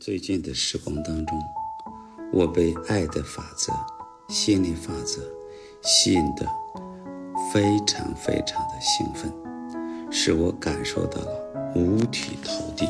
[0.00, 1.38] 最近的时光当中，
[2.32, 3.70] 我被爱的法则、
[4.30, 5.20] 心理法则
[5.82, 6.48] 吸引的
[7.52, 9.30] 非常非常的兴奋，
[10.10, 12.88] 使我感受到了五体投地。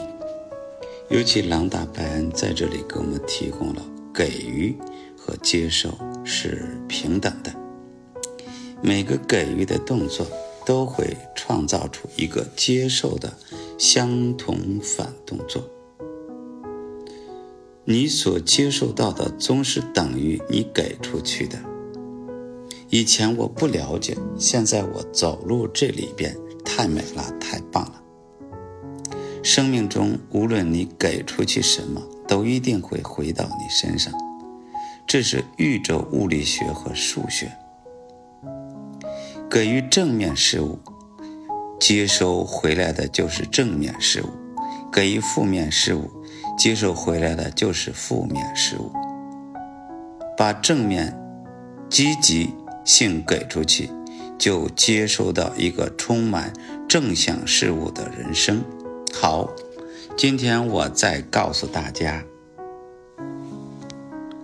[1.09, 3.83] 尤其朗达·拜恩在这里给我们提供了
[4.15, 4.79] 给予
[5.19, 7.53] 和接受是平等的，
[8.81, 10.25] 每个给予的动作
[10.65, 13.37] 都会创造出一个接受的
[13.77, 15.69] 相同反动作。
[17.85, 21.59] 你所接受到的总是等于你给出去的。
[22.91, 28.03] 以前我不了解，现在我走入这里边，太美了，太棒了。
[29.43, 34.13] 生命中无论你给出去什么，都一定会回到你身上。
[35.07, 37.51] 这是宇宙物理学和数学。
[39.51, 40.79] 给予正面事物，
[41.81, 44.27] 接收回来的就是正面事物；
[44.93, 46.11] 给予负面事物。
[46.59, 48.93] 接受回来的就是负面事物，
[50.37, 51.19] 把正面、
[51.89, 53.89] 积极性给出去，
[54.39, 56.53] 就接收到一个充满
[56.87, 58.63] 正向事物的人生。
[59.15, 59.49] 好，
[60.17, 62.23] 今天我再告诉大家，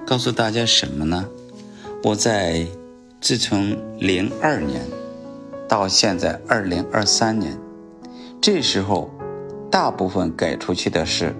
[0.06, 1.28] 告诉大家什么呢？
[2.02, 2.67] 我在
[3.20, 4.80] 自从零二年
[5.69, 7.58] 到现在二零二三年，
[8.41, 9.11] 这时候
[9.70, 11.34] 大部分给出去的是。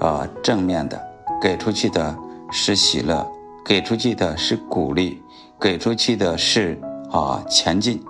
[0.00, 1.00] 啊，正面的
[1.40, 2.16] 给出去的
[2.50, 3.26] 是喜乐，
[3.64, 5.22] 给出去的是鼓励，
[5.60, 8.02] 给出去的是啊前进。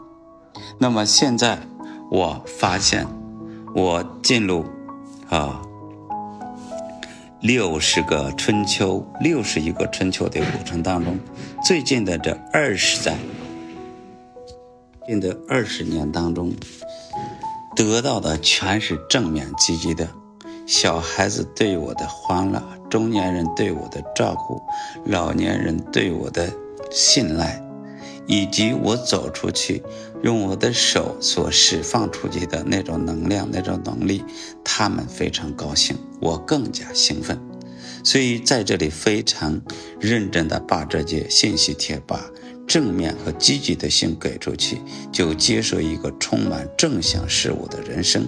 [0.79, 1.59] 那么现在
[2.11, 3.07] 我发现，
[3.75, 4.65] 我进入
[5.29, 5.61] 啊
[7.41, 11.19] 六十个春秋、六十一个春秋的过程当中，
[11.65, 13.17] 最近的这二十载，
[15.07, 16.53] 近的二十年当中，
[17.77, 20.09] 得到的全是正面积极的。
[20.67, 24.63] 小孩子对我的欢乐，中年人对我的照顾，
[25.05, 26.51] 老年人对我的
[26.91, 27.63] 信赖，
[28.27, 29.83] 以及我走出去
[30.23, 34.25] 用我的手所释放出去的那种能量、那种能力，
[34.65, 37.39] 他们非常高兴，我更加兴奋。
[38.03, 39.61] 所以在这里非常
[40.01, 42.21] 认真的把这些信息贴，把
[42.67, 44.81] 正面和积极的性给出去，
[45.13, 48.27] 就接受一个充满正向事物的人生。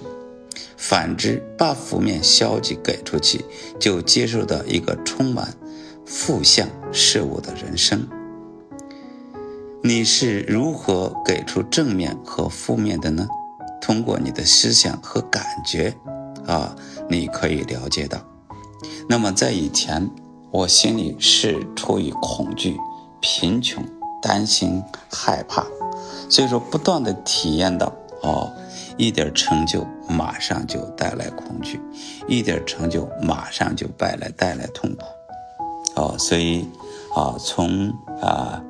[0.75, 3.43] 反之，把负面消极给出去，
[3.79, 5.53] 就接受到一个充满
[6.05, 8.07] 负向事物的人生。
[9.83, 13.27] 你是如何给出正面和负面的呢？
[13.81, 15.95] 通过你的思想和感觉，
[16.45, 16.75] 啊，
[17.09, 18.19] 你可以了解到。
[19.07, 20.09] 那么在以前，
[20.51, 22.77] 我心里是出于恐惧、
[23.21, 23.83] 贫穷、
[24.21, 25.65] 担心、害怕，
[26.29, 28.51] 所以说不断的体验到，哦。
[28.97, 31.79] 一点成就马上就带来恐惧，
[32.27, 35.05] 一点成就马上就带来带来痛苦，
[36.01, 36.67] 哦，所以
[37.15, 37.89] 啊，从
[38.21, 38.61] 啊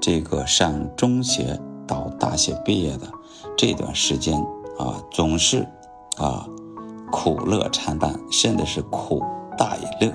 [0.00, 3.08] 这个上中学到大学毕业的
[3.56, 4.34] 这段时间
[4.78, 5.66] 啊，总是
[6.16, 6.46] 啊
[7.10, 9.22] 苦乐参半，甚至是苦
[9.58, 10.10] 大于乐，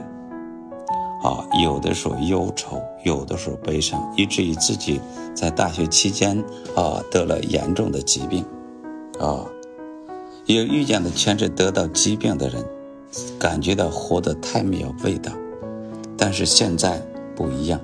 [1.24, 5.02] 啊，有的时候忧愁，有的时候悲伤，以至于自己
[5.36, 6.38] 在大学期间
[6.76, 8.46] 啊得了严重的疾病。
[9.20, 9.46] 啊，
[10.46, 12.66] 有遇见的全是得到疾病的人，
[13.38, 15.32] 感觉到活得太没有味道。
[16.18, 17.80] 但是现在不一样，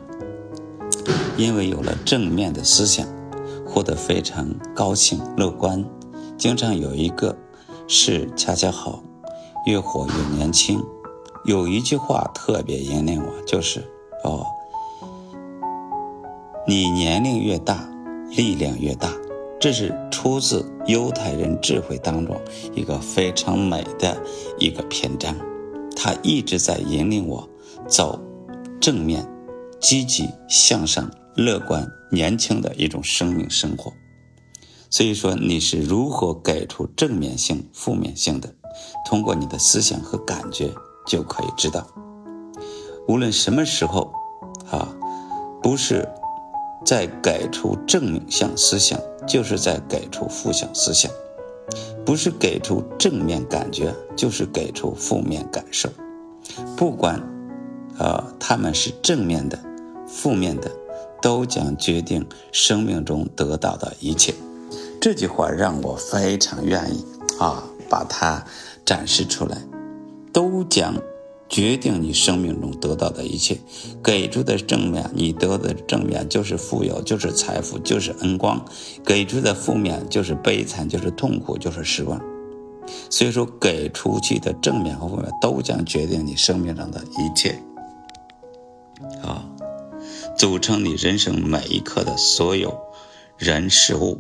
[1.38, 3.06] 因为有了正面的思想，
[3.66, 5.86] 活得非常高兴乐观。
[6.38, 7.38] 经常有一个
[7.88, 9.04] 是恰恰好，
[9.66, 10.84] 越活越年轻。
[11.46, 13.84] 有一句话特别引领我，就是
[14.24, 14.46] 哦，
[16.68, 17.88] 你年龄越大，
[18.32, 19.12] 力量越大。
[19.66, 22.40] 这是出自犹太人智慧当中
[22.76, 24.16] 一个非常美的
[24.60, 25.36] 一个篇章，
[25.96, 27.50] 它一直在引领我
[27.88, 28.22] 走
[28.80, 29.28] 正面、
[29.82, 33.92] 积极向上、乐观、年轻的一种生命生活。
[34.92, 38.54] 所以说，你是如何给出正面性、负面性的？
[39.10, 40.70] 通过你的思想和感觉
[41.08, 41.88] 就可以知道。
[43.08, 44.14] 无论什么时候，
[44.70, 44.96] 啊，
[45.64, 46.08] 不是。
[46.86, 51.10] 在给出正向思想，就是在给出负向思想；
[52.06, 55.90] 不是给出正面感觉，就是给出负面感受。
[56.78, 57.20] 不管，
[57.98, 59.58] 呃，他们是正面的、
[60.08, 60.70] 负面的，
[61.22, 64.36] 都将决定生命中得到的一切。
[65.02, 67.04] 这句话让我非常愿意
[67.40, 68.46] 啊，把它
[68.86, 69.58] 展示出来，
[70.32, 70.94] 都将。
[71.48, 73.58] 决定你生命中得到的一切，
[74.04, 78.60] 给出的正面，你得的正面就是富有，就是财富，就是恩光；
[79.06, 82.20] 给出的负面就是悲惨，就是痛苦，就是失望。
[83.10, 87.60] 所以说，给出去的正面和负面都将决定你生命中的一切，
[89.24, 89.46] 啊，
[90.38, 92.76] 组成你人生每一刻的所有
[93.38, 94.20] 人事物，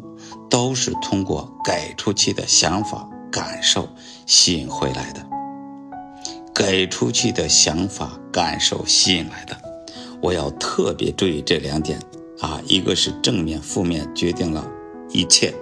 [0.50, 3.88] 都是通过给出去的想法、感受
[4.25, 5.34] 吸引回来的。
[6.56, 9.57] 给出去的想法、感受吸引来的，
[10.22, 12.00] 我要特别注意这两点
[12.40, 14.66] 啊，一个是正面、负面决定了
[15.12, 15.54] 一切。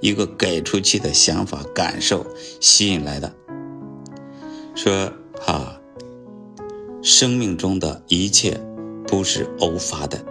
[0.00, 2.24] 一个给出去的想法、感受
[2.58, 3.30] 吸引来的，
[4.74, 5.12] 说
[5.46, 5.78] 啊，
[7.02, 8.58] 生命中的一切
[9.06, 10.24] 不是偶发的，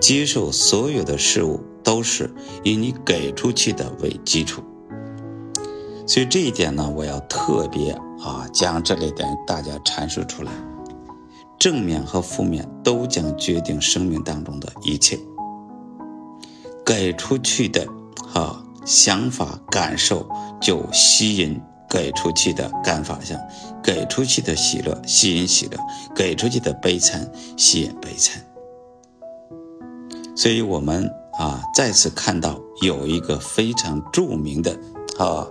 [0.00, 2.28] 接受所有的事物都是
[2.64, 4.64] 以你给出去的为基础。
[6.06, 10.52] 所以这一点呢，我要特别啊将这类点大家阐述出来，
[11.58, 15.18] 正面和负面都将决定生命当中的一切，
[16.84, 17.86] 给出去的
[18.34, 18.64] 啊。
[18.84, 20.28] 想法、感受
[20.60, 23.38] 就吸引给出去的干法相，
[23.80, 25.78] 给出去的喜乐吸引喜乐，
[26.16, 28.44] 给出去的悲惨吸引悲惨。
[30.34, 31.08] 所以，我们
[31.38, 34.76] 啊再次看到有一个非常著名的
[35.16, 35.46] 啊，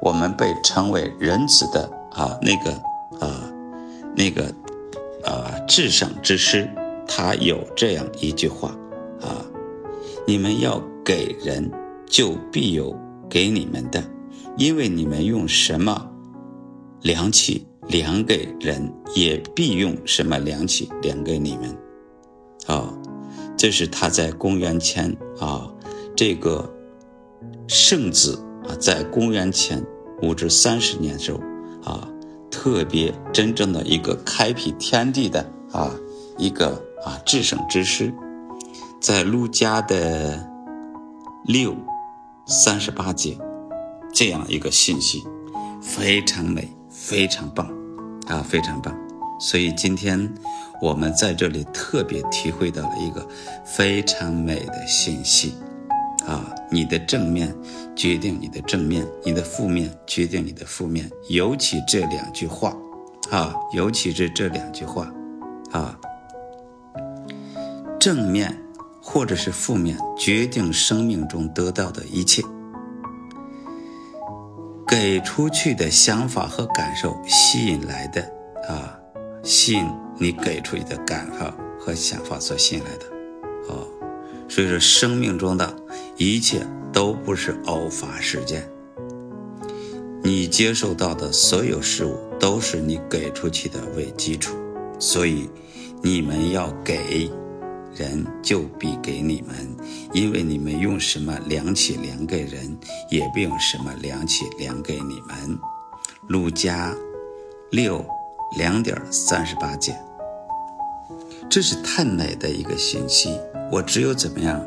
[0.00, 2.72] 我们被称为仁慈的啊那个
[3.20, 3.52] 啊
[4.16, 4.44] 那个
[5.24, 6.68] 啊至圣之师，
[7.06, 8.68] 他有这样一句话
[9.20, 9.44] 啊：
[10.26, 11.70] 你们要给人。
[12.10, 12.96] 就必有
[13.28, 14.02] 给你们的，
[14.56, 16.10] 因为你们用什么
[17.02, 21.76] 量器量给人，也必用什么量器量给你们。
[22.66, 22.94] 啊，
[23.58, 25.70] 这是他在公元前啊，
[26.16, 26.66] 这个
[27.66, 29.84] 圣子啊，在公元前
[30.22, 31.40] 五至三十年时候
[31.82, 32.08] 啊，
[32.50, 35.40] 特别真正的一个开辟天地的
[35.72, 35.90] 啊
[36.36, 38.12] 一个啊至圣之师，
[39.00, 40.48] 在儒家的
[41.44, 41.74] 六。
[42.50, 43.36] 三十八节，
[44.10, 45.22] 这样一个信息，
[45.82, 47.70] 非常美，非常棒，
[48.26, 48.96] 啊，非常棒。
[49.38, 50.34] 所以今天
[50.80, 53.28] 我们在这里特别体会到了一个
[53.66, 55.52] 非常美的信息，
[56.28, 57.52] 啊，你的正面
[57.96, 61.10] 决定你的正面，你的负面决定你的负面。
[61.30, 62.76] 尤其这两句话，
[63.30, 65.10] 啊，尤其是这两句话，
[65.72, 65.98] 啊，
[67.98, 68.54] 正面。
[69.00, 72.42] 或者是负面，决定生命中得到的一切。
[74.86, 78.20] 给出去的想法和感受吸引来的
[78.68, 78.98] 啊，
[79.42, 79.86] 吸引
[80.18, 81.50] 你给出去的感受
[81.80, 83.06] 和想法所吸引来的
[83.72, 83.88] 哦。
[84.48, 85.76] 所以说，生命中的
[86.16, 88.68] 一切都不是偶发事件。
[90.22, 94.56] 你接受到的所有事物都是你给出去的为基础，
[94.98, 95.48] 所以
[96.02, 97.30] 你们要给。
[97.96, 99.76] 人就必给你们，
[100.12, 102.78] 因为你们用什么量器量给人，
[103.10, 105.58] 也必用什么量器量给你们。
[106.28, 106.94] 路加
[107.72, 108.04] 六
[108.56, 109.98] 两点三十八节，
[111.50, 113.38] 这是太美的一个信息。
[113.70, 114.64] 我只有怎么样？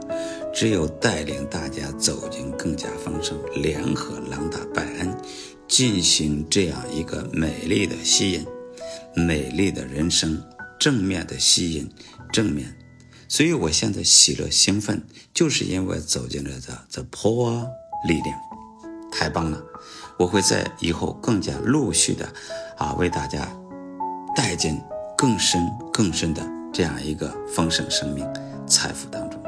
[0.54, 5.16] 只有带领大家走进更加丰盛、联合朗达拜恩，
[5.68, 8.46] 进行这样一个美丽的吸引，
[9.16, 10.44] 美丽的人生，
[10.78, 11.90] 正面的吸引，
[12.34, 12.76] 正面。
[13.30, 15.02] 所以，我现在喜乐兴奋，
[15.34, 17.66] 就是因为走进了这这破
[18.06, 18.38] 力量，
[19.10, 19.64] 太棒了！
[20.20, 22.28] 我会在以后更加陆续的
[22.78, 23.50] 啊，为大家
[24.36, 24.82] 带进
[25.18, 28.26] 更深更深的这样一个丰盛生命
[28.66, 29.41] 财富当中。